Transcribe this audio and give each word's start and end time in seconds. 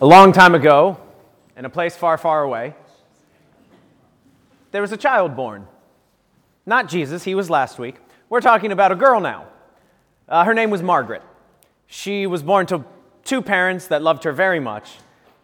A 0.00 0.06
long 0.06 0.32
time 0.32 0.54
ago, 0.54 0.96
in 1.56 1.64
a 1.64 1.68
place 1.68 1.96
far, 1.96 2.16
far 2.18 2.44
away, 2.44 2.76
there 4.70 4.80
was 4.80 4.92
a 4.92 4.96
child 4.96 5.34
born. 5.34 5.66
Not 6.64 6.88
Jesus, 6.88 7.24
he 7.24 7.34
was 7.34 7.50
last 7.50 7.80
week. 7.80 7.96
We're 8.28 8.40
talking 8.40 8.70
about 8.70 8.92
a 8.92 8.94
girl 8.94 9.18
now. 9.18 9.48
Uh, 10.28 10.44
her 10.44 10.54
name 10.54 10.70
was 10.70 10.84
Margaret. 10.84 11.22
She 11.88 12.28
was 12.28 12.44
born 12.44 12.66
to 12.66 12.84
two 13.24 13.42
parents 13.42 13.88
that 13.88 14.00
loved 14.00 14.22
her 14.22 14.30
very 14.30 14.60
much, 14.60 14.98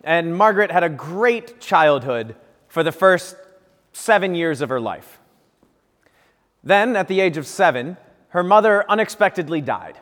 and 0.04 0.38
Margaret 0.38 0.70
had 0.70 0.84
a 0.84 0.88
great 0.88 1.60
childhood 1.60 2.36
for 2.68 2.84
the 2.84 2.92
first 2.92 3.34
seven 3.92 4.36
years 4.36 4.60
of 4.60 4.68
her 4.68 4.80
life. 4.80 5.18
Then, 6.62 6.94
at 6.94 7.08
the 7.08 7.18
age 7.18 7.36
of 7.38 7.48
seven, 7.48 7.96
her 8.28 8.44
mother 8.44 8.88
unexpectedly 8.88 9.62
died. 9.62 9.98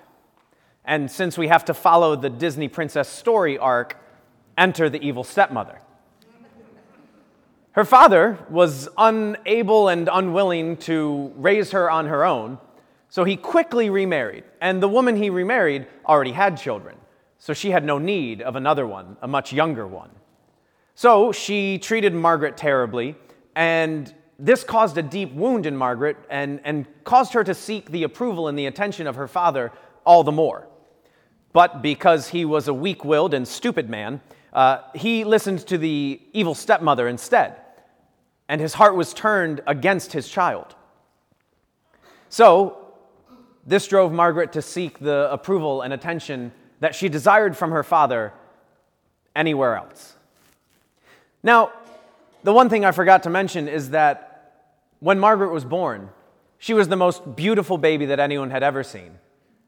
And 0.84 1.10
since 1.10 1.38
we 1.38 1.48
have 1.48 1.64
to 1.64 1.72
follow 1.72 2.16
the 2.16 2.28
Disney 2.28 2.68
princess 2.68 3.08
story 3.08 3.56
arc, 3.56 3.96
enter 4.56 4.88
the 4.88 5.04
evil 5.06 5.24
stepmother. 5.24 5.80
Her 7.72 7.84
father 7.84 8.38
was 8.50 8.88
unable 8.98 9.88
and 9.88 10.08
unwilling 10.12 10.76
to 10.78 11.32
raise 11.36 11.70
her 11.70 11.90
on 11.90 12.06
her 12.06 12.24
own, 12.24 12.58
so 13.08 13.24
he 13.24 13.36
quickly 13.36 13.88
remarried. 13.88 14.44
And 14.60 14.82
the 14.82 14.88
woman 14.88 15.16
he 15.16 15.30
remarried 15.30 15.86
already 16.06 16.32
had 16.32 16.58
children, 16.58 16.96
so 17.38 17.54
she 17.54 17.70
had 17.70 17.82
no 17.82 17.98
need 17.98 18.42
of 18.42 18.56
another 18.56 18.86
one, 18.86 19.16
a 19.22 19.28
much 19.28 19.54
younger 19.54 19.86
one. 19.86 20.10
So 20.94 21.32
she 21.32 21.78
treated 21.78 22.14
Margaret 22.14 22.58
terribly, 22.58 23.16
and 23.56 24.12
this 24.38 24.64
caused 24.64 24.98
a 24.98 25.02
deep 25.02 25.32
wound 25.32 25.64
in 25.64 25.76
Margaret 25.76 26.18
and, 26.28 26.60
and 26.64 26.86
caused 27.04 27.32
her 27.32 27.44
to 27.44 27.54
seek 27.54 27.90
the 27.90 28.02
approval 28.02 28.48
and 28.48 28.58
the 28.58 28.66
attention 28.66 29.06
of 29.06 29.16
her 29.16 29.28
father 29.28 29.72
all 30.04 30.24
the 30.24 30.32
more. 30.32 30.66
But 31.52 31.80
because 31.80 32.28
he 32.28 32.44
was 32.44 32.68
a 32.68 32.74
weak 32.74 33.04
willed 33.04 33.34
and 33.34 33.46
stupid 33.46 33.88
man, 33.88 34.20
uh, 34.52 34.78
he 34.94 35.24
listened 35.24 35.66
to 35.68 35.78
the 35.78 36.20
evil 36.32 36.54
stepmother 36.54 37.08
instead, 37.08 37.56
and 38.48 38.60
his 38.60 38.74
heart 38.74 38.94
was 38.94 39.14
turned 39.14 39.62
against 39.66 40.12
his 40.12 40.28
child. 40.28 40.74
So, 42.28 42.78
this 43.66 43.86
drove 43.86 44.12
Margaret 44.12 44.52
to 44.52 44.62
seek 44.62 44.98
the 44.98 45.28
approval 45.30 45.82
and 45.82 45.92
attention 45.92 46.52
that 46.80 46.94
she 46.94 47.08
desired 47.08 47.56
from 47.56 47.70
her 47.70 47.82
father 47.82 48.32
anywhere 49.36 49.76
else. 49.76 50.16
Now, 51.42 51.72
the 52.42 52.52
one 52.52 52.68
thing 52.68 52.84
I 52.84 52.92
forgot 52.92 53.22
to 53.22 53.30
mention 53.30 53.68
is 53.68 53.90
that 53.90 54.32
when 55.00 55.18
Margaret 55.18 55.52
was 55.52 55.64
born, 55.64 56.10
she 56.58 56.74
was 56.74 56.88
the 56.88 56.96
most 56.96 57.36
beautiful 57.36 57.78
baby 57.78 58.06
that 58.06 58.20
anyone 58.20 58.50
had 58.50 58.62
ever 58.62 58.82
seen. 58.82 59.18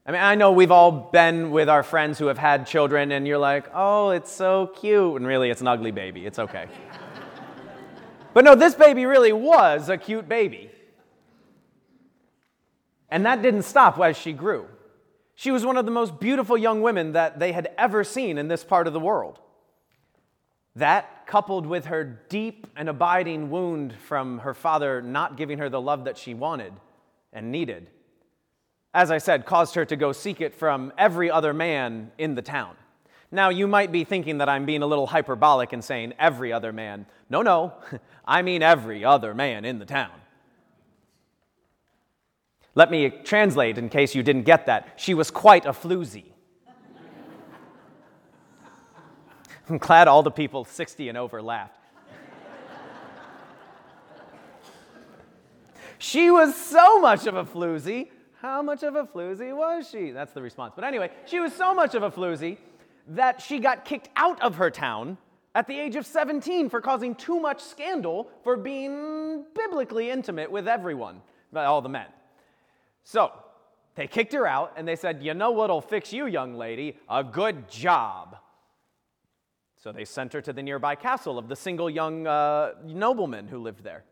I 0.05 0.11
mean, 0.11 0.21
I 0.21 0.35
know 0.35 0.51
we've 0.51 0.71
all 0.71 0.91
been 0.91 1.49
with 1.49 1.67
our 1.67 1.81
friends 1.81 2.19
who 2.19 2.27
have 2.27 2.37
had 2.37 2.67
children, 2.67 3.11
and 3.11 3.27
you're 3.27 3.39
like, 3.39 3.69
oh, 3.73 4.11
it's 4.11 4.31
so 4.31 4.67
cute. 4.67 5.15
And 5.15 5.25
really, 5.25 5.49
it's 5.49 5.61
an 5.61 5.67
ugly 5.67 5.91
baby. 5.91 6.27
It's 6.27 6.37
okay. 6.37 6.67
but 8.33 8.43
no, 8.43 8.53
this 8.53 8.75
baby 8.75 9.05
really 9.05 9.33
was 9.33 9.89
a 9.89 9.97
cute 9.97 10.29
baby. 10.29 10.69
And 13.09 13.25
that 13.25 13.41
didn't 13.41 13.63
stop 13.63 13.99
as 13.99 14.15
she 14.15 14.31
grew. 14.31 14.67
She 15.33 15.49
was 15.49 15.65
one 15.65 15.75
of 15.75 15.85
the 15.85 15.91
most 15.91 16.19
beautiful 16.19 16.57
young 16.57 16.81
women 16.81 17.13
that 17.13 17.39
they 17.39 17.51
had 17.51 17.69
ever 17.77 18.03
seen 18.03 18.37
in 18.37 18.47
this 18.47 18.63
part 18.63 18.85
of 18.85 18.93
the 18.93 18.99
world. 18.99 19.39
That, 20.75 21.25
coupled 21.25 21.65
with 21.65 21.85
her 21.85 22.03
deep 22.03 22.67
and 22.75 22.89
abiding 22.89 23.49
wound 23.49 23.93
from 23.93 24.39
her 24.39 24.53
father 24.53 25.01
not 25.01 25.35
giving 25.35 25.57
her 25.57 25.69
the 25.69 25.81
love 25.81 26.05
that 26.05 26.17
she 26.17 26.35
wanted 26.35 26.73
and 27.33 27.51
needed, 27.51 27.89
as 28.95 29.11
I 29.11 29.17
said, 29.17 29.45
caused 29.45 29.75
her 29.75 29.83
to 29.83 29.97
go 29.97 30.13
seek 30.13 30.39
it 30.39 30.55
from 30.55 30.93
every 30.97 31.29
other 31.29 31.53
man 31.53 32.11
in 32.17 32.33
the 32.33 32.41
town. 32.41 32.77
Now, 33.29 33.49
you 33.49 33.67
might 33.67 33.91
be 33.91 34.05
thinking 34.05 34.37
that 34.37 34.47
I'm 34.47 34.65
being 34.65 34.81
a 34.81 34.87
little 34.87 35.05
hyperbolic 35.05 35.73
in 35.73 35.81
saying 35.81 36.13
every 36.17 36.53
other 36.53 36.71
man. 36.71 37.05
No, 37.29 37.41
no, 37.41 37.73
I 38.25 38.41
mean 38.41 38.63
every 38.63 39.03
other 39.03 39.33
man 39.33 39.65
in 39.65 39.79
the 39.79 39.85
town. 39.85 40.11
Let 42.73 42.89
me 42.89 43.09
translate 43.09 43.77
in 43.77 43.89
case 43.89 44.15
you 44.15 44.23
didn't 44.23 44.43
get 44.43 44.67
that. 44.67 44.93
She 44.95 45.13
was 45.13 45.29
quite 45.29 45.65
a 45.65 45.73
floozy. 45.73 46.31
I'm 49.69 49.77
glad 49.77 50.07
all 50.07 50.23
the 50.23 50.31
people 50.31 50.63
60 50.63 51.09
and 51.09 51.17
over 51.17 51.41
laughed. 51.41 51.73
she 55.97 56.31
was 56.31 56.55
so 56.55 57.01
much 57.01 57.27
of 57.27 57.35
a 57.35 57.43
floozy 57.43 58.11
how 58.45 58.61
much 58.61 58.83
of 58.83 58.95
a 58.95 59.03
floozy 59.03 59.55
was 59.55 59.89
she? 59.89 60.11
That's 60.11 60.31
the 60.31 60.41
response. 60.41 60.73
But 60.75 60.85
anyway, 60.85 61.09
she 61.25 61.39
was 61.39 61.51
so 61.53 61.73
much 61.73 61.95
of 61.95 62.03
a 62.03 62.11
floozy 62.11 62.57
that 63.07 63.41
she 63.41 63.59
got 63.59 63.85
kicked 63.85 64.09
out 64.15 64.41
of 64.41 64.55
her 64.55 64.69
town 64.69 65.17
at 65.55 65.67
the 65.67 65.79
age 65.79 65.95
of 65.95 66.05
17 66.05 66.69
for 66.69 66.79
causing 66.79 67.15
too 67.15 67.39
much 67.39 67.61
scandal 67.61 68.29
for 68.43 68.55
being 68.55 69.45
biblically 69.55 70.11
intimate 70.11 70.51
with 70.51 70.67
everyone, 70.67 71.21
all 71.55 71.81
the 71.81 71.89
men. 71.89 72.07
So 73.03 73.31
they 73.95 74.07
kicked 74.07 74.33
her 74.33 74.45
out 74.45 74.73
and 74.75 74.87
they 74.87 74.95
said, 74.95 75.23
You 75.23 75.33
know 75.33 75.51
what'll 75.51 75.81
fix 75.81 76.13
you, 76.13 76.27
young 76.27 76.55
lady? 76.55 76.97
A 77.09 77.23
good 77.23 77.67
job. 77.69 78.37
So 79.77 79.91
they 79.91 80.05
sent 80.05 80.33
her 80.33 80.41
to 80.41 80.53
the 80.53 80.63
nearby 80.63 80.95
castle 80.95 81.37
of 81.37 81.47
the 81.47 81.55
single 81.55 81.89
young 81.89 82.27
uh, 82.27 82.73
nobleman 82.83 83.47
who 83.47 83.59
lived 83.59 83.83
there. 83.83 84.03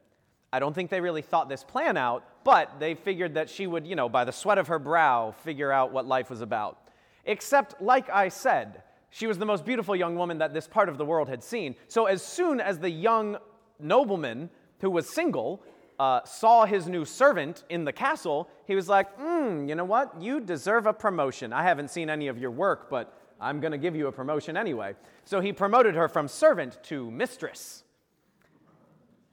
I 0.53 0.59
don't 0.59 0.73
think 0.73 0.91
they 0.91 1.01
really 1.01 1.23
thought 1.23 1.49
this 1.49 1.63
plan 1.63 1.97
out, 1.97 2.23
but 2.43 2.79
they 2.79 2.93
figured 2.93 3.33
that 3.33 3.49
she 3.49 3.65
would, 3.65 3.87
you 3.87 3.95
know, 3.95 4.07
by 4.07 4.23
the 4.23 4.31
sweat 4.31 4.59
of 4.59 4.67
her 4.67 4.77
brow, 4.77 5.31
figure 5.31 5.71
out 5.71 5.91
what 5.91 6.05
life 6.05 6.29
was 6.29 6.41
about. 6.41 6.77
Except, 7.25 7.81
like 7.81 8.07
I 8.11 8.29
said, 8.29 8.83
she 9.09 9.25
was 9.25 9.39
the 9.39 9.47
most 9.47 9.65
beautiful 9.65 9.95
young 9.95 10.15
woman 10.15 10.37
that 10.37 10.53
this 10.53 10.67
part 10.67 10.89
of 10.89 10.99
the 10.99 11.05
world 11.05 11.27
had 11.27 11.43
seen. 11.43 11.75
So 11.87 12.05
as 12.05 12.21
soon 12.21 12.61
as 12.61 12.77
the 12.77 12.91
young 12.91 13.37
nobleman, 13.79 14.51
who 14.79 14.91
was 14.91 15.09
single, 15.09 15.63
uh, 15.97 16.23
saw 16.23 16.65
his 16.65 16.87
new 16.87 17.03
servant 17.03 17.63
in 17.69 17.83
the 17.83 17.93
castle, 17.93 18.47
he 18.67 18.75
was 18.75 18.87
like, 18.87 19.11
hmm, 19.15 19.67
you 19.67 19.73
know 19.73 19.85
what? 19.85 20.21
You 20.21 20.39
deserve 20.39 20.85
a 20.85 20.93
promotion. 20.93 21.51
I 21.51 21.63
haven't 21.63 21.89
seen 21.89 22.11
any 22.11 22.27
of 22.27 22.37
your 22.37 22.51
work, 22.51 22.91
but 22.91 23.17
I'm 23.41 23.59
going 23.59 23.71
to 23.71 23.79
give 23.79 23.95
you 23.95 24.05
a 24.05 24.11
promotion 24.11 24.55
anyway. 24.55 24.93
So 25.25 25.39
he 25.39 25.51
promoted 25.51 25.95
her 25.95 26.07
from 26.07 26.27
servant 26.27 26.77
to 26.83 27.09
mistress. 27.09 27.83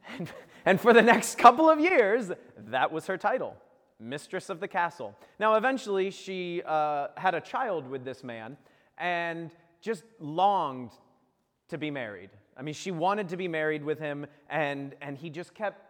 And 0.65 0.81
for 0.81 0.93
the 0.93 1.03
next 1.03 1.39
couple 1.39 1.69
of 1.69 1.81
years, 1.81 2.31
that 2.69 2.93
was 2.93 3.07
her 3.07 3.17
title, 3.17 3.57
Mistress 3.99 4.51
of 4.51 4.61
the 4.61 4.69
Castle. 4.69 5.17
Now, 5.39 5.55
eventually, 5.55 6.11
she 6.11 6.63
uh, 6.65 7.09
had 7.17 7.35
a 7.35 7.41
child 7.41 7.89
with 7.89 8.05
this 8.05 8.23
man 8.23 8.57
and 8.99 9.51
just 9.81 10.05
longed 10.19 10.91
to 11.69 11.79
be 11.79 11.91
married. 11.91 12.31
I 12.57 12.63
mean, 12.63 12.75
she 12.75 12.91
wanted 12.91 13.29
to 13.31 13.37
be 13.37 13.49
married 13.49 13.83
with 13.83 13.99
him, 13.99 14.27
and, 14.51 14.95
and 15.01 15.17
he 15.17 15.31
just 15.31 15.55
kept 15.55 15.87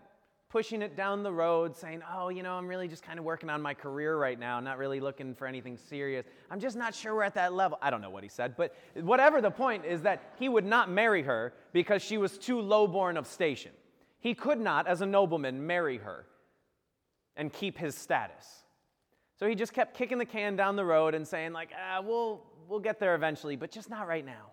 pushing 0.50 0.82
it 0.82 0.96
down 0.96 1.22
the 1.22 1.32
road, 1.32 1.76
saying, 1.76 2.02
Oh, 2.12 2.28
you 2.28 2.42
know, 2.42 2.54
I'm 2.54 2.66
really 2.66 2.88
just 2.88 3.02
kind 3.02 3.18
of 3.18 3.24
working 3.24 3.48
on 3.48 3.62
my 3.62 3.72
career 3.72 4.16
right 4.16 4.38
now, 4.38 4.60
not 4.60 4.78
really 4.78 5.00
looking 5.00 5.34
for 5.34 5.46
anything 5.46 5.76
serious. 5.76 6.26
I'm 6.50 6.60
just 6.60 6.76
not 6.76 6.94
sure 6.94 7.14
we're 7.14 7.22
at 7.22 7.34
that 7.34 7.54
level. 7.54 7.78
I 7.80 7.90
don't 7.90 8.00
know 8.00 8.10
what 8.10 8.24
he 8.24 8.28
said, 8.28 8.56
but 8.56 8.74
whatever 8.94 9.40
the 9.40 9.50
point 9.50 9.84
is 9.84 10.02
that 10.02 10.34
he 10.38 10.48
would 10.48 10.66
not 10.66 10.90
marry 10.90 11.22
her 11.22 11.54
because 11.72 12.02
she 12.02 12.18
was 12.18 12.36
too 12.36 12.60
lowborn 12.60 13.16
of 13.16 13.26
station. 13.26 13.72
He 14.20 14.34
could 14.34 14.60
not, 14.60 14.86
as 14.86 15.00
a 15.00 15.06
nobleman, 15.06 15.66
marry 15.66 15.98
her 15.98 16.26
and 17.36 17.52
keep 17.52 17.78
his 17.78 17.94
status. 17.94 18.64
So 19.38 19.46
he 19.46 19.54
just 19.54 19.72
kept 19.72 19.96
kicking 19.96 20.18
the 20.18 20.26
can 20.26 20.56
down 20.56 20.76
the 20.76 20.84
road 20.84 21.14
and 21.14 21.26
saying, 21.26 21.54
like, 21.54 21.70
ah, 21.74 22.02
we'll, 22.02 22.42
we'll 22.68 22.80
get 22.80 23.00
there 23.00 23.14
eventually, 23.14 23.56
but 23.56 23.70
just 23.70 23.88
not 23.88 24.06
right 24.06 24.24
now. 24.24 24.52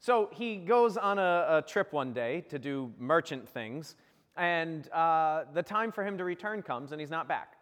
So 0.00 0.30
he 0.32 0.56
goes 0.56 0.96
on 0.96 1.18
a, 1.18 1.46
a 1.58 1.62
trip 1.62 1.92
one 1.92 2.14
day 2.14 2.40
to 2.48 2.58
do 2.58 2.92
merchant 2.98 3.46
things, 3.46 3.94
and 4.36 4.90
uh, 4.90 5.44
the 5.52 5.62
time 5.62 5.92
for 5.92 6.02
him 6.02 6.16
to 6.16 6.24
return 6.24 6.62
comes, 6.62 6.92
and 6.92 7.00
he's 7.00 7.10
not 7.10 7.28
back. 7.28 7.52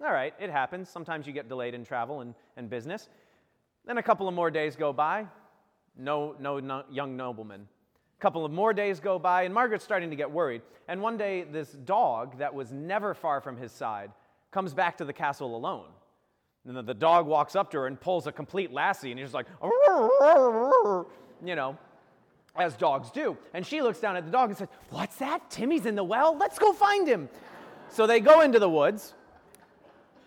All 0.00 0.12
right, 0.12 0.32
it 0.40 0.48
happens. 0.48 0.88
Sometimes 0.88 1.26
you 1.26 1.32
get 1.32 1.48
delayed 1.48 1.74
in 1.74 1.84
travel 1.84 2.20
and, 2.20 2.34
and 2.56 2.70
business. 2.70 3.08
Then 3.84 3.98
a 3.98 4.02
couple 4.02 4.28
of 4.28 4.34
more 4.34 4.50
days 4.50 4.76
go 4.76 4.92
by. 4.92 5.26
No, 5.96 6.36
no, 6.38 6.60
no 6.60 6.84
young 6.90 7.16
nobleman 7.16 7.66
couple 8.22 8.44
of 8.44 8.52
more 8.52 8.72
days 8.72 9.00
go 9.00 9.18
by, 9.18 9.42
and 9.42 9.52
Margaret's 9.52 9.82
starting 9.82 10.10
to 10.10 10.16
get 10.16 10.30
worried. 10.30 10.62
And 10.86 11.02
one 11.02 11.16
day, 11.16 11.42
this 11.42 11.72
dog 11.72 12.38
that 12.38 12.54
was 12.54 12.70
never 12.72 13.14
far 13.14 13.40
from 13.40 13.56
his 13.56 13.72
side 13.72 14.12
comes 14.52 14.72
back 14.72 14.98
to 14.98 15.04
the 15.04 15.12
castle 15.12 15.56
alone. 15.56 15.88
And 16.64 16.76
then 16.76 16.86
the 16.86 16.94
dog 16.94 17.26
walks 17.26 17.56
up 17.56 17.72
to 17.72 17.78
her 17.78 17.88
and 17.88 18.00
pulls 18.00 18.28
a 18.28 18.32
complete 18.32 18.72
lassie, 18.72 19.10
and 19.10 19.18
he's 19.18 19.34
like, 19.34 19.46
you 21.44 21.56
know, 21.56 21.76
as 22.54 22.76
dogs 22.76 23.10
do. 23.10 23.36
And 23.54 23.66
she 23.66 23.82
looks 23.82 23.98
down 23.98 24.16
at 24.16 24.24
the 24.24 24.30
dog 24.30 24.50
and 24.50 24.58
says, 24.58 24.68
What's 24.90 25.16
that? 25.16 25.50
Timmy's 25.50 25.84
in 25.84 25.96
the 25.96 26.04
well? 26.04 26.36
Let's 26.38 26.60
go 26.60 26.72
find 26.72 27.08
him. 27.08 27.28
So 27.88 28.06
they 28.06 28.20
go 28.20 28.42
into 28.42 28.60
the 28.60 28.68
woods. 28.68 29.14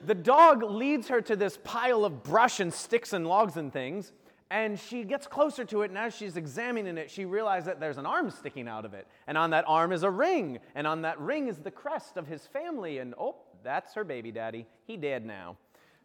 The 0.06 0.16
dog 0.16 0.64
leads 0.64 1.08
her 1.08 1.22
to 1.22 1.36
this 1.38 1.58
pile 1.64 2.04
of 2.04 2.24
brush 2.24 2.60
and 2.60 2.74
sticks 2.74 3.14
and 3.14 3.26
logs 3.26 3.56
and 3.56 3.72
things. 3.72 4.12
And 4.56 4.80
she 4.80 5.04
gets 5.04 5.28
closer 5.28 5.66
to 5.66 5.82
it, 5.82 5.90
and 5.90 5.98
as 5.98 6.16
she's 6.16 6.38
examining 6.38 6.98
it, 6.98 7.12
she 7.12 7.26
realizes 7.26 7.66
that 7.66 7.82
there's 7.82 7.98
an 7.98 8.06
arm 8.06 8.30
sticking 8.30 8.70
out 8.70 8.86
of 8.86 8.94
it. 8.94 9.06
And 9.28 9.38
on 9.38 9.50
that 9.50 9.66
arm 9.68 9.92
is 9.92 10.04
a 10.04 10.10
ring, 10.10 10.60
and 10.76 10.88
on 10.88 11.02
that 11.02 11.20
ring 11.20 11.50
is 11.50 11.58
the 11.58 11.72
crest 11.72 12.16
of 12.16 12.26
his 12.26 12.48
family. 12.48 13.00
And 13.00 13.14
oh, 13.20 13.36
that's 13.66 13.94
her 13.96 14.06
baby 14.06 14.32
daddy. 14.32 14.66
He 14.86 14.96
dead 14.96 15.26
now. 15.26 15.58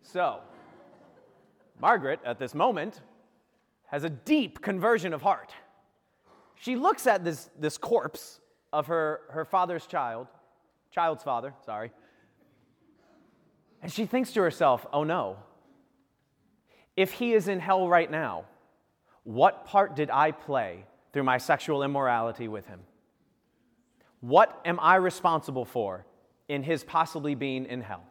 So, 0.02 0.40
Margaret, 1.80 2.18
at 2.24 2.40
this 2.40 2.52
moment, 2.52 3.02
has 3.86 4.02
a 4.02 4.10
deep 4.10 4.60
conversion 4.60 5.12
of 5.12 5.22
heart. 5.22 5.54
She 6.56 6.74
looks 6.74 7.06
at 7.06 7.22
this, 7.22 7.50
this 7.56 7.78
corpse 7.78 8.40
of 8.72 8.88
her, 8.88 9.20
her 9.30 9.44
father's 9.44 9.86
child, 9.86 10.26
child's 10.90 11.22
father, 11.22 11.54
sorry, 11.64 11.92
and 13.80 13.92
she 13.92 14.06
thinks 14.06 14.32
to 14.32 14.42
herself, 14.42 14.86
oh 14.92 15.04
no, 15.04 15.36
if 17.00 17.12
he 17.12 17.32
is 17.32 17.48
in 17.48 17.60
hell 17.60 17.88
right 17.88 18.10
now, 18.10 18.44
what 19.24 19.64
part 19.64 19.96
did 19.96 20.10
I 20.10 20.32
play 20.32 20.84
through 21.12 21.22
my 21.22 21.38
sexual 21.38 21.82
immorality 21.82 22.46
with 22.46 22.66
him? 22.66 22.80
What 24.20 24.60
am 24.66 24.78
I 24.78 24.96
responsible 24.96 25.64
for 25.64 26.04
in 26.48 26.62
his 26.62 26.84
possibly 26.84 27.34
being 27.34 27.64
in 27.64 27.80
hell? 27.80 28.04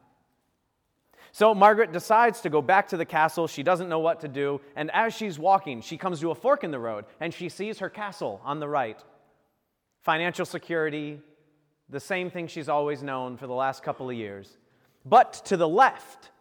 So 1.31 1.53
Margaret 1.53 1.91
decides 1.91 2.41
to 2.41 2.49
go 2.49 2.63
back 2.63 2.87
to 2.87 2.97
the 2.97 3.05
castle. 3.05 3.45
She 3.45 3.61
doesn't 3.61 3.89
know 3.89 3.99
what 3.99 4.21
to 4.21 4.27
do. 4.27 4.59
And 4.75 4.89
as 4.91 5.13
she's 5.13 5.37
walking, 5.37 5.81
she 5.81 5.95
comes 5.95 6.19
to 6.21 6.31
a 6.31 6.35
fork 6.35 6.63
in 6.63 6.71
the 6.71 6.79
road 6.79 7.05
and 7.19 7.31
she 7.31 7.47
sees 7.47 7.77
her 7.77 7.89
castle 7.91 8.41
on 8.43 8.59
the 8.59 8.67
right. 8.67 8.99
Financial 10.01 10.47
security, 10.47 11.19
the 11.89 11.99
same 11.99 12.31
thing 12.31 12.47
she's 12.47 12.69
always 12.69 13.03
known 13.03 13.37
for 13.37 13.45
the 13.45 13.53
last 13.53 13.83
couple 13.83 14.09
of 14.09 14.15
years. 14.15 14.57
But 15.05 15.33
to 15.45 15.57
the 15.57 15.67
left, 15.67 16.31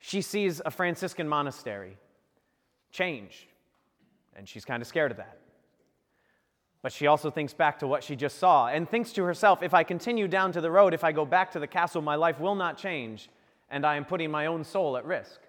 she 0.00 0.22
sees 0.22 0.60
a 0.64 0.70
Franciscan 0.70 1.28
monastery. 1.28 1.96
Change. 2.90 3.46
And 4.34 4.48
she's 4.48 4.64
kind 4.64 4.82
of 4.82 4.88
scared 4.88 5.10
of 5.12 5.18
that. 5.18 5.38
But 6.82 6.92
she 6.92 7.06
also 7.06 7.30
thinks 7.30 7.52
back 7.52 7.78
to 7.80 7.86
what 7.86 8.02
she 8.02 8.16
just 8.16 8.38
saw 8.38 8.68
and 8.68 8.88
thinks 8.88 9.12
to 9.12 9.22
herself 9.22 9.62
if 9.62 9.74
I 9.74 9.84
continue 9.84 10.26
down 10.26 10.52
to 10.52 10.62
the 10.62 10.70
road, 10.70 10.94
if 10.94 11.04
I 11.04 11.12
go 11.12 11.26
back 11.26 11.52
to 11.52 11.60
the 11.60 11.66
castle, 11.66 12.00
my 12.00 12.16
life 12.16 12.40
will 12.40 12.54
not 12.54 12.78
change 12.78 13.28
and 13.70 13.84
I 13.86 13.96
am 13.96 14.04
putting 14.06 14.30
my 14.30 14.46
own 14.46 14.64
soul 14.64 14.96
at 14.96 15.04
risk. 15.04 15.40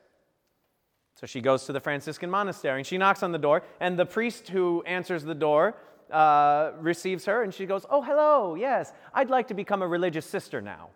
So 1.15 1.25
she 1.25 1.39
goes 1.39 1.65
to 1.65 1.73
the 1.73 1.79
Franciscan 1.79 2.29
monastery 2.29 2.79
and 2.79 2.85
she 2.85 2.97
knocks 2.97 3.23
on 3.23 3.31
the 3.31 3.37
door, 3.37 3.63
and 3.79 3.97
the 3.97 4.05
priest 4.05 4.49
who 4.49 4.83
answers 4.85 5.23
the 5.23 5.35
door 5.35 5.75
uh, 6.11 6.71
receives 6.79 7.25
her 7.25 7.43
and 7.43 7.53
she 7.53 7.65
goes, 7.65 7.85
Oh, 7.89 8.01
hello, 8.01 8.55
yes, 8.55 8.91
I'd 9.13 9.29
like 9.29 9.47
to 9.47 9.53
become 9.53 9.81
a 9.81 9.87
religious 9.87 10.25
sister 10.25 10.61
now. 10.61 10.89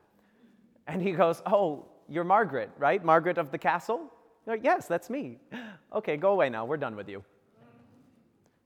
And 0.87 1.01
he 1.01 1.13
goes, 1.13 1.41
Oh, 1.45 1.85
you're 2.09 2.23
Margaret, 2.23 2.69
right? 2.77 3.03
Margaret 3.03 3.37
of 3.37 3.51
the 3.51 3.57
castle? 3.57 4.11
Like, 4.45 4.61
yes, 4.63 4.87
that's 4.87 5.09
me. 5.09 5.39
Okay, 5.93 6.17
go 6.17 6.31
away 6.31 6.49
now. 6.49 6.65
We're 6.65 6.75
done 6.75 6.97
with 6.97 7.07
you. 7.07 7.23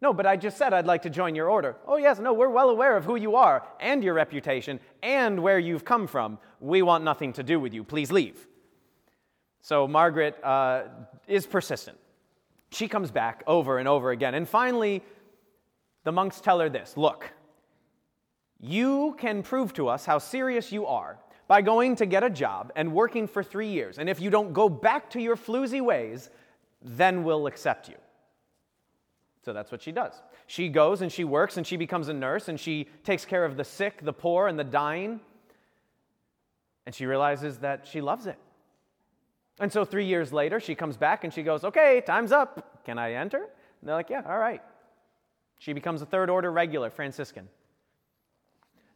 No, 0.01 0.13
but 0.13 0.25
I 0.25 0.35
just 0.35 0.57
said 0.57 0.73
I'd 0.73 0.87
like 0.87 1.03
to 1.03 1.11
join 1.11 1.35
your 1.35 1.47
order. 1.47 1.75
Oh, 1.85 1.97
yes, 1.97 2.17
no, 2.17 2.33
we're 2.33 2.49
well 2.49 2.69
aware 2.69 2.97
of 2.97 3.05
who 3.05 3.17
you 3.17 3.35
are 3.35 3.67
and 3.79 4.03
your 4.03 4.15
reputation 4.15 4.79
and 5.03 5.43
where 5.43 5.59
you've 5.59 5.85
come 5.85 6.07
from. 6.07 6.39
We 6.59 6.81
want 6.81 7.03
nothing 7.03 7.33
to 7.33 7.43
do 7.43 7.59
with 7.59 7.71
you. 7.71 7.83
Please 7.83 8.11
leave. 8.11 8.47
So 9.61 9.87
Margaret 9.87 10.43
uh, 10.43 10.83
is 11.27 11.45
persistent. 11.45 11.99
She 12.71 12.87
comes 12.87 13.11
back 13.11 13.43
over 13.45 13.77
and 13.77 13.87
over 13.87 14.09
again. 14.09 14.33
And 14.33 14.49
finally, 14.49 15.03
the 16.03 16.11
monks 16.11 16.39
tell 16.41 16.59
her 16.59 16.69
this 16.69 16.95
Look, 16.95 17.31
you 18.59 19.15
can 19.19 19.43
prove 19.43 19.73
to 19.73 19.87
us 19.87 20.05
how 20.05 20.17
serious 20.17 20.71
you 20.71 20.85
are 20.85 21.19
by 21.49 21.63
going 21.63 21.95
to 21.95 22.05
get 22.05 22.23
a 22.23 22.29
job 22.29 22.71
and 22.75 22.93
working 22.93 23.27
for 23.27 23.43
three 23.43 23.69
years. 23.69 23.97
And 23.97 24.07
if 24.07 24.21
you 24.21 24.29
don't 24.29 24.53
go 24.53 24.69
back 24.69 25.09
to 25.09 25.19
your 25.19 25.35
floozy 25.35 25.81
ways, 25.81 26.29
then 26.79 27.23
we'll 27.23 27.47
accept 27.47 27.89
you. 27.89 27.95
So 29.43 29.51
that's 29.51 29.71
what 29.71 29.81
she 29.81 29.91
does. 29.91 30.13
She 30.45 30.69
goes 30.69 31.01
and 31.01 31.11
she 31.11 31.23
works 31.23 31.57
and 31.57 31.65
she 31.65 31.75
becomes 31.75 32.07
a 32.07 32.13
nurse 32.13 32.49
and 32.49 32.59
she 32.59 32.87
takes 33.03 33.25
care 33.25 33.43
of 33.43 33.57
the 33.57 33.63
sick, 33.63 34.03
the 34.03 34.13
poor, 34.13 34.47
and 34.47 34.59
the 34.59 34.63
dying. 34.63 35.21
And 36.85 36.93
she 36.93 37.07
realizes 37.07 37.57
that 37.57 37.87
she 37.87 37.99
loves 37.99 38.27
it. 38.27 38.37
And 39.59 39.73
so 39.73 39.83
three 39.85 40.05
years 40.05 40.31
later, 40.31 40.59
she 40.59 40.75
comes 40.75 40.97
back 40.97 41.23
and 41.23 41.33
she 41.33 41.41
goes, 41.41 41.63
Okay, 41.63 42.03
time's 42.05 42.31
up. 42.31 42.85
Can 42.85 42.99
I 42.99 43.13
enter? 43.13 43.39
And 43.39 43.87
they're 43.89 43.95
like, 43.95 44.11
Yeah, 44.11 44.21
all 44.23 44.37
right. 44.37 44.61
She 45.57 45.73
becomes 45.73 46.03
a 46.03 46.05
third 46.05 46.29
order 46.29 46.51
regular 46.51 46.91
Franciscan. 46.91 47.49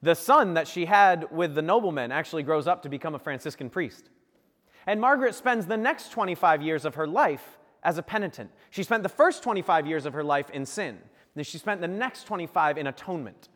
The 0.03 0.15
son 0.15 0.55
that 0.55 0.67
she 0.67 0.85
had 0.85 1.31
with 1.31 1.55
the 1.55 1.61
nobleman 1.61 2.11
actually 2.11 2.43
grows 2.43 2.67
up 2.67 2.83
to 2.83 2.89
become 2.89 3.15
a 3.15 3.19
Franciscan 3.19 3.69
priest. 3.69 4.09
And 4.85 4.99
Margaret 4.99 5.33
spends 5.33 5.65
the 5.65 5.77
next 5.77 6.11
25 6.11 6.61
years 6.61 6.83
of 6.83 6.95
her 6.95 7.07
life 7.07 7.57
as 7.83 7.97
a 7.97 8.03
penitent. 8.03 8.51
She 8.69 8.83
spent 8.83 9.03
the 9.03 9.07
first 9.07 9.43
25 9.43 9.87
years 9.87 10.05
of 10.05 10.11
her 10.11 10.23
life 10.23 10.49
in 10.49 10.65
sin. 10.65 10.97
Then 11.35 11.45
she 11.45 11.57
spent 11.57 11.79
the 11.79 11.87
next 11.87 12.25
25 12.25 12.77
in 12.77 12.87
atonement. 12.87 13.47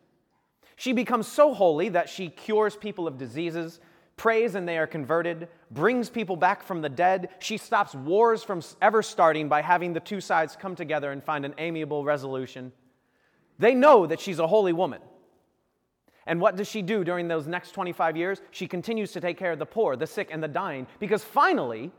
She 0.76 0.94
becomes 0.94 1.28
so 1.28 1.52
holy 1.52 1.90
that 1.90 2.08
she 2.08 2.30
cures 2.30 2.76
people 2.76 3.06
of 3.06 3.18
diseases, 3.18 3.78
prays 4.16 4.54
and 4.54 4.66
they 4.66 4.78
are 4.78 4.86
converted, 4.86 5.48
brings 5.70 6.08
people 6.08 6.36
back 6.36 6.62
from 6.62 6.80
the 6.80 6.88
dead. 6.88 7.28
She 7.40 7.58
stops 7.58 7.94
wars 7.94 8.42
from 8.42 8.62
ever 8.80 9.02
starting 9.02 9.50
by 9.50 9.60
having 9.60 9.92
the 9.92 10.00
two 10.00 10.22
sides 10.22 10.56
come 10.56 10.74
together 10.74 11.12
and 11.12 11.22
find 11.22 11.44
an 11.44 11.54
amiable 11.58 12.04
resolution. 12.04 12.72
They 13.58 13.74
know 13.74 14.06
that 14.06 14.18
she's 14.18 14.38
a 14.38 14.46
holy 14.46 14.72
woman. 14.72 15.02
And 16.28 16.42
what 16.42 16.56
does 16.56 16.68
she 16.68 16.82
do 16.82 17.04
during 17.04 17.26
those 17.26 17.46
next 17.46 17.72
25 17.72 18.14
years? 18.14 18.42
She 18.50 18.68
continues 18.68 19.12
to 19.12 19.20
take 19.20 19.38
care 19.38 19.50
of 19.50 19.58
the 19.58 19.66
poor, 19.66 19.96
the 19.96 20.06
sick, 20.06 20.28
and 20.30 20.42
the 20.42 20.46
dying 20.46 20.86
because 21.00 21.24
finally, 21.24 21.90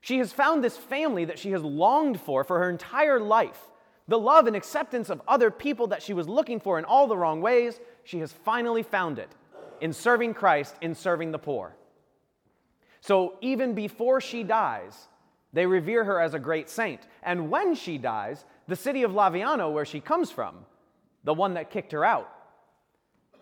she 0.00 0.16
has 0.18 0.32
found 0.32 0.64
this 0.64 0.78
family 0.78 1.26
that 1.26 1.38
she 1.38 1.50
has 1.50 1.62
longed 1.62 2.18
for 2.18 2.42
for 2.42 2.58
her 2.58 2.70
entire 2.70 3.20
life. 3.20 3.60
The 4.08 4.18
love 4.18 4.46
and 4.46 4.56
acceptance 4.56 5.10
of 5.10 5.20
other 5.28 5.50
people 5.50 5.88
that 5.88 6.02
she 6.02 6.14
was 6.14 6.26
looking 6.26 6.58
for 6.58 6.78
in 6.78 6.86
all 6.86 7.06
the 7.06 7.18
wrong 7.18 7.42
ways, 7.42 7.78
she 8.02 8.20
has 8.20 8.32
finally 8.32 8.82
found 8.82 9.18
it 9.18 9.28
in 9.82 9.92
serving 9.92 10.32
Christ, 10.32 10.74
in 10.80 10.94
serving 10.94 11.32
the 11.32 11.38
poor. 11.38 11.76
So 13.02 13.34
even 13.42 13.74
before 13.74 14.22
she 14.22 14.42
dies, 14.42 15.08
they 15.52 15.66
revere 15.66 16.02
her 16.04 16.18
as 16.18 16.32
a 16.32 16.38
great 16.38 16.70
saint. 16.70 17.00
And 17.22 17.50
when 17.50 17.74
she 17.74 17.98
dies, 17.98 18.46
the 18.68 18.76
city 18.76 19.02
of 19.02 19.10
Laviano, 19.10 19.70
where 19.70 19.84
she 19.84 20.00
comes 20.00 20.30
from, 20.30 20.64
the 21.24 21.34
one 21.34 21.54
that 21.54 21.70
kicked 21.70 21.92
her 21.92 22.04
out, 22.04 22.32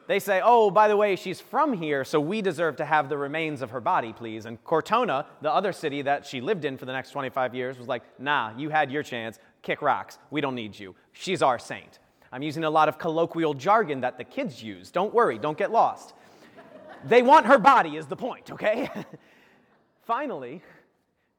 they 0.07 0.19
say, 0.19 0.41
oh, 0.45 0.71
by 0.71 0.89
the 0.89 0.97
way, 0.97 1.17
she's 1.17 1.41
from 1.41 1.73
here, 1.73 2.05
so 2.05 2.21
we 2.21 2.43
deserve 2.43 2.77
to 2.77 2.85
have 2.85 3.09
the 3.09 3.17
remains 3.17 3.63
of 3.63 3.71
her 3.71 3.81
body, 3.81 4.13
please. 4.13 4.45
And 4.47 4.63
Cortona, 4.65 5.27
the 5.41 5.53
other 5.53 5.73
city 5.73 6.03
that 6.03 6.27
she 6.27 6.41
lived 6.41 6.65
in 6.65 6.77
for 6.77 6.85
the 6.85 6.93
next 6.93 7.11
25 7.11 7.55
years, 7.55 7.79
was 7.79 7.89
like, 7.89 8.03
nah, 8.19 8.53
you 8.57 8.69
had 8.69 8.91
your 8.91 9.03
chance, 9.03 9.39
kick 9.63 9.81
rocks, 9.81 10.19
we 10.31 10.41
don't 10.41 10.55
need 10.55 10.79
you. 10.79 10.95
She's 11.13 11.43
our 11.43 11.59
saint. 11.59 11.99
I'm 12.33 12.43
using 12.43 12.65
a 12.65 12.71
lot 12.71 12.89
of 12.89 12.99
colloquial 12.99 13.55
jargon 13.55 14.01
that 14.01 14.19
the 14.19 14.25
kids 14.25 14.63
use. 14.63 14.91
Don't 14.91 15.15
worry, 15.15 15.39
don't 15.39 15.57
get 15.57 15.71
lost. 15.71 16.15
they 17.05 17.23
want 17.23 17.47
her 17.47 17.59
body, 17.59 17.97
is 17.97 18.07
the 18.07 18.17
point, 18.17 18.51
okay? 18.51 18.91
Finally, 20.03 20.63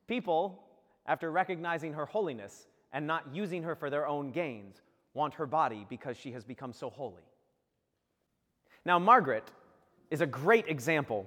people, 0.07 0.63
after 1.05 1.29
recognizing 1.29 1.93
her 1.93 2.05
holiness 2.05 2.67
and 2.93 3.05
not 3.05 3.23
using 3.31 3.61
her 3.63 3.75
for 3.75 3.89
their 3.89 4.07
own 4.07 4.31
gains, 4.31 4.81
want 5.13 5.33
her 5.35 5.45
body 5.45 5.85
because 5.89 6.17
she 6.17 6.31
has 6.31 6.43
become 6.43 6.73
so 6.73 6.89
holy. 6.89 7.23
Now, 8.85 8.99
Margaret 8.99 9.43
is 10.11 10.21
a 10.21 10.27
great 10.27 10.67
example 10.67 11.25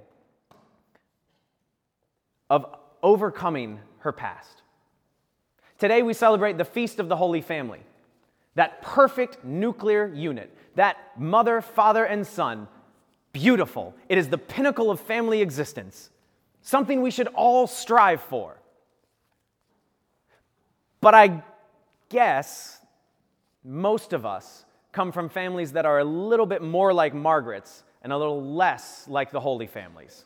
of 2.48 2.64
overcoming 3.02 3.80
her 3.98 4.12
past. 4.12 4.62
Today, 5.78 6.02
we 6.02 6.14
celebrate 6.14 6.56
the 6.56 6.64
Feast 6.64 7.00
of 7.00 7.08
the 7.08 7.16
Holy 7.16 7.40
Family, 7.40 7.80
that 8.54 8.80
perfect 8.82 9.44
nuclear 9.44 10.06
unit, 10.06 10.56
that 10.76 10.96
mother, 11.16 11.60
father, 11.60 12.04
and 12.04 12.26
son. 12.26 12.68
Beautiful. 13.32 13.94
It 14.08 14.18
is 14.18 14.28
the 14.28 14.38
pinnacle 14.38 14.90
of 14.90 15.00
family 15.00 15.42
existence, 15.42 16.10
something 16.62 17.02
we 17.02 17.10
should 17.10 17.28
all 17.28 17.66
strive 17.66 18.20
for. 18.22 18.56
But 21.00 21.14
I 21.14 21.42
guess 22.08 22.80
most 23.64 24.12
of 24.12 24.24
us 24.24 24.64
come 24.92 25.12
from 25.12 25.28
families 25.28 25.72
that 25.72 25.86
are 25.86 25.98
a 25.98 26.04
little 26.04 26.46
bit 26.46 26.62
more 26.62 26.92
like 26.92 27.14
Margaret's 27.14 27.84
and 28.02 28.12
a 28.12 28.18
little 28.18 28.42
less 28.42 29.06
like 29.08 29.30
the 29.30 29.40
Holy 29.40 29.66
Families. 29.66 30.24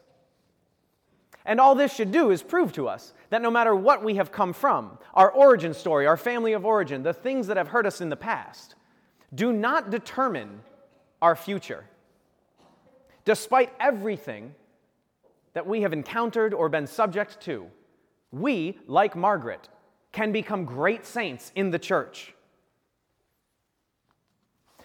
And 1.44 1.60
all 1.60 1.74
this 1.74 1.92
should 1.92 2.12
do 2.12 2.30
is 2.30 2.42
prove 2.42 2.72
to 2.74 2.88
us 2.88 3.12
that 3.30 3.42
no 3.42 3.50
matter 3.50 3.74
what 3.74 4.04
we 4.04 4.14
have 4.14 4.30
come 4.30 4.52
from, 4.52 4.98
our 5.14 5.30
origin 5.30 5.74
story, 5.74 6.06
our 6.06 6.16
family 6.16 6.52
of 6.52 6.64
origin, 6.64 7.02
the 7.02 7.12
things 7.12 7.48
that 7.48 7.56
have 7.56 7.68
hurt 7.68 7.86
us 7.86 8.00
in 8.00 8.08
the 8.08 8.16
past, 8.16 8.76
do 9.34 9.52
not 9.52 9.90
determine 9.90 10.60
our 11.20 11.34
future. 11.34 11.84
Despite 13.24 13.72
everything 13.80 14.54
that 15.54 15.66
we 15.66 15.82
have 15.82 15.92
encountered 15.92 16.54
or 16.54 16.68
been 16.68 16.86
subject 16.86 17.40
to, 17.42 17.66
we, 18.30 18.78
like 18.86 19.16
Margaret, 19.16 19.68
can 20.12 20.32
become 20.32 20.64
great 20.64 21.04
saints 21.04 21.52
in 21.54 21.70
the 21.70 21.78
church. 21.78 22.34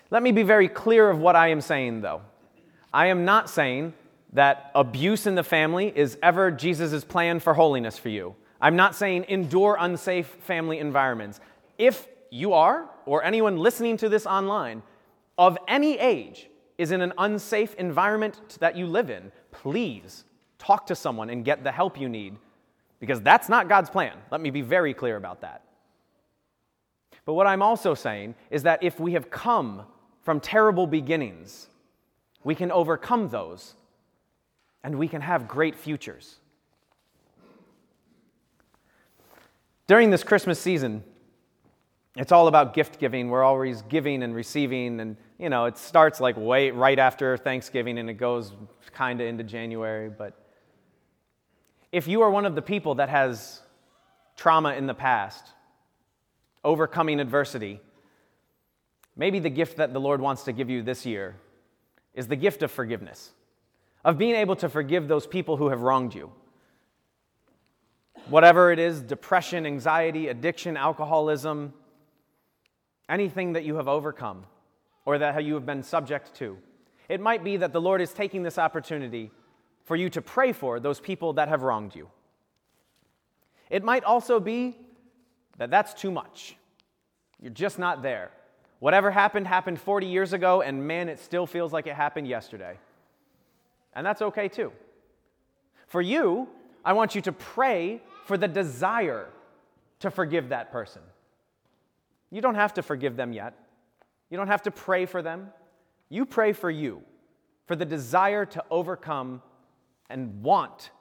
Let 0.10 0.24
me 0.24 0.32
be 0.32 0.44
very 0.44 0.70
clear 0.70 1.10
of 1.10 1.20
what 1.20 1.36
I 1.36 1.50
am 1.50 1.62
saying, 1.62 2.02
though. 2.02 2.22
I 2.94 3.08
am 3.08 3.26
not 3.26 3.50
saying 3.50 3.94
that 4.34 4.72
abuse 4.74 5.28
in 5.28 5.36
the 5.36 5.44
family 5.44 5.92
is 5.96 6.18
ever 6.24 6.52
Jesus' 6.52 7.04
plan 7.04 7.40
for 7.40 7.54
holiness 7.54 7.98
for 7.98 8.10
you. 8.10 8.36
I'm 8.62 8.76
not 8.76 8.96
saying 8.96 9.26
endure 9.28 9.78
unsafe 9.80 10.28
family 10.28 10.80
environments. 10.80 11.40
If 11.78 12.08
you 12.30 12.54
are, 12.54 12.90
or 13.06 13.24
anyone 13.24 13.58
listening 13.58 13.98
to 13.98 14.10
this 14.10 14.26
online, 14.26 14.82
of 15.38 15.58
any 15.68 16.00
age, 16.00 16.50
is 16.78 16.92
in 16.92 17.02
an 17.02 17.14
unsafe 17.18 17.76
environment 17.76 18.58
that 18.60 18.76
you 18.76 18.86
live 18.86 19.10
in, 19.10 19.32
please 19.52 20.24
talk 20.58 20.86
to 20.88 20.96
someone 20.96 21.30
and 21.30 21.44
get 21.44 21.64
the 21.64 21.72
help 21.72 22.00
you 22.00 22.10
need 22.10 22.36
because 23.00 23.22
that's 23.22 23.50
not 23.50 23.70
God's 23.70 23.90
plan. 23.90 24.18
Let 24.32 24.42
me 24.42 24.50
be 24.50 24.62
very 24.62 24.94
clear 24.94 25.18
about 25.18 25.42
that. 25.42 25.64
But 27.26 27.34
what 27.34 27.48
I'm 27.48 27.62
also 27.62 27.94
saying 27.94 28.36
is 28.50 28.64
that 28.64 28.84
if 28.84 29.00
we 29.00 29.14
have 29.14 29.30
come 29.30 29.84
from 30.28 30.42
terrible 30.42 30.86
beginnings, 30.86 31.70
we 32.44 32.54
can 32.54 32.70
overcome 32.70 33.30
those 33.30 33.76
and 34.84 35.00
we 35.00 35.08
can 35.08 35.22
have 35.22 35.48
great 35.48 35.74
futures. 35.74 36.36
During 39.88 40.10
this 40.10 40.26
Christmas 40.26 40.60
season, 40.60 41.02
it's 42.18 42.34
all 42.34 42.50
about 42.50 42.74
gift 42.74 43.00
giving. 43.00 43.30
We're 43.30 43.46
always 43.46 43.84
giving 43.84 44.22
and 44.22 44.36
receiving, 44.36 45.00
and 45.00 45.16
you 45.40 45.48
know, 45.48 45.64
it 45.64 45.78
starts 45.78 46.20
like 46.20 46.36
way 46.36 46.72
right 46.72 47.00
after 47.00 47.38
Thanksgiving 47.38 47.98
and 47.98 48.10
it 48.10 48.16
goes 48.16 48.52
kind 48.94 49.22
of 49.22 49.28
into 49.28 49.46
January. 49.46 50.10
But 50.10 50.34
if 51.94 52.06
you 52.06 52.20
are 52.20 52.30
one 52.30 52.46
of 52.46 52.54
the 52.54 52.62
people 52.62 52.96
that 52.96 53.08
has 53.08 53.62
trauma 54.36 54.74
in 54.74 54.88
the 54.88 54.94
past, 54.94 55.54
overcoming 56.66 57.22
adversity, 57.22 57.80
maybe 59.18 59.40
the 59.40 59.50
gift 59.50 59.78
that 59.78 59.92
the 59.92 60.00
Lord 60.00 60.22
wants 60.22 60.44
to 60.44 60.54
give 60.54 60.70
you 60.70 60.82
this 60.82 61.06
year 61.06 61.36
is 62.14 62.28
the 62.28 62.36
gift 62.36 62.64
of 62.64 62.72
forgiveness, 62.72 63.32
of 64.06 64.18
being 64.18 64.36
able 64.36 64.56
to 64.58 64.70
forgive 64.70 65.08
those 65.08 65.28
people 65.28 65.58
who 65.58 65.70
have 65.70 65.82
wronged 65.82 66.16
you. 66.16 66.32
Whatever 68.30 68.72
it 68.72 68.80
is 68.80 69.02
depression, 69.02 69.66
anxiety, 69.66 70.28
addiction, 70.28 70.78
alcoholism, 70.78 71.74
anything 73.10 73.54
that 73.54 73.64
you 73.64 73.76
have 73.76 73.88
overcome 73.88 74.46
or 75.06 75.18
that 75.18 75.44
you 75.44 75.54
have 75.54 75.66
been 75.66 75.84
subject 75.84 76.34
to. 76.36 76.58
It 77.08 77.22
might 77.22 77.44
be 77.44 77.58
that 77.58 77.72
the 77.72 77.82
Lord 77.82 78.02
is 78.02 78.12
taking 78.12 78.44
this 78.44 78.58
opportunity 78.58 79.32
for 79.86 79.96
you 79.96 80.10
to 80.10 80.22
pray 80.22 80.52
for 80.52 80.80
those 80.80 81.00
people 81.00 81.34
that 81.34 81.48
have 81.48 81.62
wronged 81.62 81.96
you. 81.96 82.10
It 83.70 83.84
might 83.84 84.04
also 84.04 84.40
be 84.40 84.76
that 85.58 85.72
that's 85.72 85.94
too 85.94 86.12
much. 86.12 86.58
You're 87.42 87.52
just 87.52 87.80
not 87.80 88.02
there. 88.02 88.32
Whatever 88.80 89.10
happened 89.12 89.48
happened 89.48 89.80
40 89.80 90.06
years 90.08 90.34
ago, 90.34 90.62
and 90.62 90.88
man, 90.88 91.10
it 91.10 91.20
still 91.20 91.48
feels 91.48 91.74
like 91.74 91.88
it 91.88 91.96
happened 91.96 92.28
yesterday. 92.28 92.78
And 93.94 94.06
that's 94.06 94.22
okay 94.22 94.48
too. 94.48 94.72
For 95.88 96.02
you, 96.02 96.48
I 96.86 96.94
want 96.94 97.16
you 97.16 97.22
to 97.22 97.32
pray 97.32 98.02
for 98.26 98.38
the 98.38 98.48
desire 98.48 99.28
to 100.00 100.12
forgive 100.12 100.50
that 100.50 100.72
person. 100.72 101.02
You 102.30 102.42
don't 102.42 102.56
have 102.56 102.74
to 102.76 102.84
forgive 102.84 103.16
them 103.16 103.34
yet. 103.34 103.54
You 104.30 104.38
don't 104.38 104.48
have 104.48 104.64
to 104.64 104.72
pray 104.72 105.06
for 105.06 105.22
them. 105.22 105.50
You 106.10 106.26
pray 106.26 106.54
for 106.54 106.70
you, 106.70 107.02
for 107.66 107.76
the 107.76 107.86
desire 107.86 108.46
to 108.46 108.64
overcome 108.70 109.42
and 110.10 110.44
want 110.44 110.92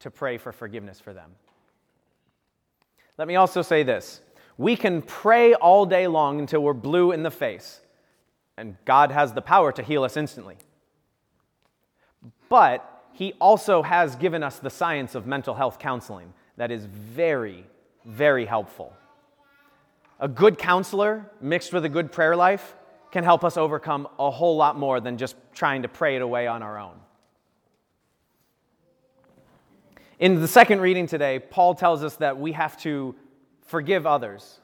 to 0.00 0.10
pray 0.10 0.38
for 0.38 0.52
forgiveness 0.52 1.00
for 1.00 1.12
them. 1.12 1.32
Let 3.16 3.26
me 3.26 3.36
also 3.36 3.62
say 3.62 3.82
this 3.82 4.20
we 4.58 4.74
can 4.74 5.00
pray 5.00 5.54
all 5.54 5.86
day 5.86 6.08
long 6.08 6.40
until 6.40 6.62
we're 6.62 6.74
blue 6.74 7.12
in 7.12 7.22
the 7.22 7.30
face, 7.30 7.80
and 8.56 8.76
God 8.84 9.12
has 9.12 9.32
the 9.32 9.40
power 9.40 9.70
to 9.72 9.82
heal 9.82 10.02
us 10.02 10.16
instantly. 10.16 10.56
But 12.48 12.84
He 13.12 13.34
also 13.40 13.82
has 13.82 14.16
given 14.16 14.42
us 14.42 14.58
the 14.58 14.68
science 14.68 15.14
of 15.14 15.26
mental 15.26 15.54
health 15.54 15.78
counseling 15.78 16.34
that 16.56 16.72
is 16.72 16.84
very, 16.86 17.64
very 18.04 18.44
helpful. 18.44 18.92
A 20.18 20.26
good 20.26 20.58
counselor 20.58 21.30
mixed 21.40 21.72
with 21.72 21.84
a 21.84 21.88
good 21.88 22.10
prayer 22.10 22.34
life 22.34 22.74
can 23.12 23.22
help 23.22 23.44
us 23.44 23.56
overcome 23.56 24.08
a 24.18 24.30
whole 24.30 24.56
lot 24.56 24.76
more 24.76 25.00
than 25.00 25.16
just 25.16 25.36
trying 25.54 25.82
to 25.82 25.88
pray 25.88 26.16
it 26.16 26.22
away 26.22 26.48
on 26.48 26.64
our 26.64 26.78
own. 26.78 26.98
In 30.18 30.40
the 30.40 30.48
second 30.48 30.80
reading 30.80 31.06
today, 31.06 31.38
Paul 31.38 31.76
tells 31.76 32.02
us 32.02 32.16
that 32.16 32.40
we 32.40 32.50
have 32.52 32.76
to 32.82 33.14
forgive 33.68 34.06
others. 34.06 34.60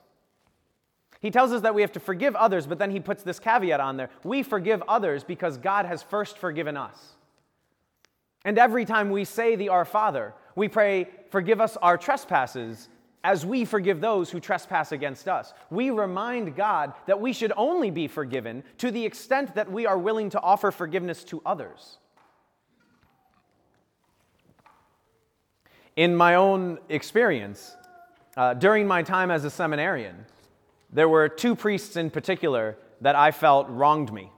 He 1.20 1.30
tells 1.30 1.52
us 1.52 1.62
that 1.62 1.74
we 1.74 1.80
have 1.80 1.92
to 1.92 2.00
forgive 2.00 2.36
others, 2.36 2.66
but 2.66 2.78
then 2.78 2.90
he 2.90 3.00
puts 3.00 3.22
this 3.22 3.38
caveat 3.38 3.80
on 3.80 3.96
there. 3.96 4.10
We 4.24 4.42
forgive 4.42 4.82
others 4.82 5.24
because 5.24 5.56
God 5.56 5.86
has 5.86 6.02
first 6.02 6.36
forgiven 6.36 6.76
us. 6.76 7.14
And 8.44 8.58
every 8.58 8.84
time 8.84 9.08
we 9.08 9.24
say 9.24 9.56
the 9.56 9.70
Our 9.70 9.86
Father, 9.86 10.34
we 10.54 10.68
pray, 10.68 11.08
Forgive 11.34 11.60
us 11.60 11.76
our 11.78 11.98
trespasses 11.98 12.88
as 13.24 13.44
we 13.44 13.64
forgive 13.64 14.00
those 14.00 14.30
who 14.30 14.38
trespass 14.38 14.92
against 14.92 15.26
us. 15.26 15.52
We 15.68 15.90
remind 15.90 16.54
God 16.54 16.92
that 17.06 17.20
we 17.20 17.32
should 17.32 17.52
only 17.56 17.90
be 17.90 18.06
forgiven 18.06 18.62
to 18.78 18.92
the 18.92 19.04
extent 19.04 19.56
that 19.56 19.72
we 19.72 19.84
are 19.84 19.98
willing 19.98 20.30
to 20.30 20.40
offer 20.40 20.70
forgiveness 20.70 21.24
to 21.24 21.42
others. 21.44 21.98
In 25.96 26.14
my 26.14 26.36
own 26.36 26.78
experience, 26.88 27.76
uh, 28.36 28.54
during 28.54 28.86
my 28.86 29.02
time 29.02 29.30
as 29.30 29.44
a 29.44 29.50
seminarian, 29.50 30.26
there 30.92 31.08
were 31.08 31.28
two 31.28 31.54
priests 31.54 31.96
in 31.96 32.10
particular 32.10 32.76
that 33.00 33.16
I 33.16 33.30
felt 33.30 33.68
wronged 33.68 34.12
me, 34.12 34.30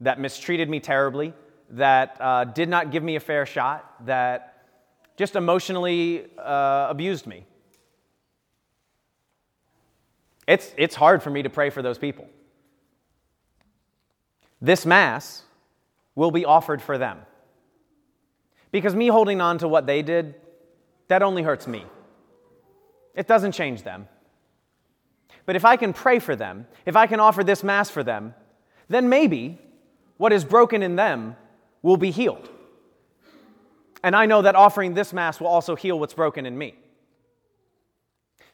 that 0.00 0.20
mistreated 0.20 0.68
me 0.68 0.80
terribly, 0.80 1.32
that 1.70 2.16
uh, 2.20 2.44
did 2.44 2.68
not 2.68 2.90
give 2.90 3.02
me 3.02 3.16
a 3.16 3.20
fair 3.20 3.46
shot, 3.46 4.06
that 4.06 4.66
just 5.16 5.36
emotionally 5.36 6.26
uh, 6.38 6.86
abused 6.90 7.26
me. 7.26 7.44
It's, 10.46 10.72
it's 10.76 10.96
hard 10.96 11.22
for 11.22 11.30
me 11.30 11.42
to 11.42 11.50
pray 11.50 11.70
for 11.70 11.82
those 11.82 11.98
people. 11.98 12.28
This 14.60 14.84
Mass 14.84 15.42
will 16.14 16.30
be 16.30 16.44
offered 16.44 16.82
for 16.82 16.98
them. 16.98 17.18
Because 18.72 18.94
me 18.94 19.08
holding 19.08 19.40
on 19.40 19.58
to 19.58 19.68
what 19.68 19.86
they 19.86 20.02
did, 20.02 20.34
that 21.08 21.22
only 21.22 21.42
hurts 21.42 21.66
me. 21.66 21.84
It 23.14 23.26
doesn't 23.26 23.52
change 23.52 23.82
them. 23.82 24.08
But 25.46 25.56
if 25.56 25.64
I 25.64 25.76
can 25.76 25.92
pray 25.92 26.18
for 26.18 26.36
them, 26.36 26.66
if 26.86 26.96
I 26.96 27.06
can 27.06 27.20
offer 27.20 27.42
this 27.42 27.64
Mass 27.64 27.90
for 27.90 28.02
them, 28.02 28.34
then 28.88 29.08
maybe 29.08 29.58
what 30.16 30.32
is 30.32 30.44
broken 30.44 30.82
in 30.82 30.96
them 30.96 31.36
will 31.82 31.96
be 31.96 32.10
healed. 32.10 32.48
And 34.02 34.16
I 34.16 34.26
know 34.26 34.42
that 34.42 34.54
offering 34.54 34.94
this 34.94 35.12
Mass 35.12 35.40
will 35.40 35.48
also 35.48 35.76
heal 35.76 35.98
what's 35.98 36.14
broken 36.14 36.46
in 36.46 36.56
me. 36.56 36.74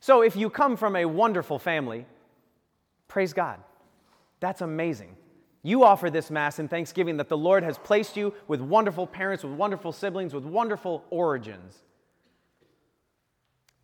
So 0.00 0.22
if 0.22 0.36
you 0.36 0.50
come 0.50 0.76
from 0.76 0.96
a 0.96 1.04
wonderful 1.04 1.58
family, 1.58 2.06
praise 3.08 3.32
God. 3.32 3.60
That's 4.40 4.60
amazing. 4.60 5.16
You 5.62 5.82
offer 5.82 6.10
this 6.10 6.30
Mass 6.30 6.58
in 6.58 6.68
thanksgiving 6.68 7.16
that 7.16 7.28
the 7.28 7.36
Lord 7.36 7.64
has 7.64 7.78
placed 7.78 8.16
you 8.16 8.32
with 8.46 8.60
wonderful 8.60 9.06
parents, 9.06 9.42
with 9.42 9.54
wonderful 9.54 9.92
siblings, 9.92 10.32
with 10.32 10.44
wonderful 10.44 11.04
origins. 11.10 11.82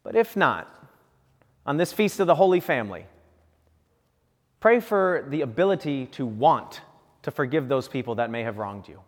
But 0.03 0.17
if 0.17 0.37
not, 0.37 0.69
on 1.65 1.77
this 1.77 1.93
feast 1.93 2.21
of 2.21 2.27
the 2.27 2.35
Holy 2.35 2.61
Family, 2.61 3.07
pray 4.61 4.81
for 4.81 5.25
the 5.29 5.43
ability 5.43 6.07
to 6.07 6.27
want 6.27 6.81
to 7.23 7.31
forgive 7.31 7.69
those 7.69 7.89
people 7.89 8.17
that 8.17 8.31
may 8.31 8.43
have 8.43 8.59
wronged 8.59 8.89
you. 8.89 9.01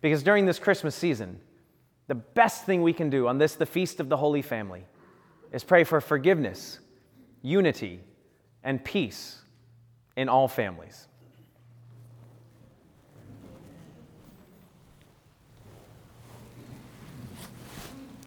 Because 0.00 0.22
during 0.22 0.46
this 0.46 0.58
Christmas 0.58 0.94
season, 0.94 1.40
the 2.06 2.14
best 2.14 2.64
thing 2.64 2.82
we 2.82 2.92
can 2.92 3.10
do 3.10 3.26
on 3.26 3.38
this, 3.38 3.54
the 3.54 3.66
feast 3.66 3.98
of 3.98 4.08
the 4.08 4.16
Holy 4.16 4.42
Family, 4.42 4.84
is 5.52 5.64
pray 5.64 5.84
for 5.84 6.00
forgiveness, 6.00 6.78
unity, 7.42 8.00
and 8.62 8.84
peace 8.84 9.40
in 10.16 10.28
all 10.28 10.48
families. 10.48 11.07